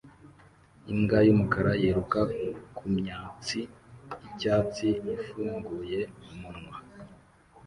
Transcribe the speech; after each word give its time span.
Imbwa 0.91 1.17
yumukara 1.27 1.71
yiruka 1.81 2.19
kumyatsi 2.77 3.59
yicyatsi 4.21 4.87
ifunguye 5.15 5.99
umunwa 6.31 6.77